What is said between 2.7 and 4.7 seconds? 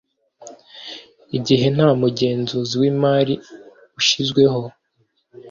w’imari ushyizweho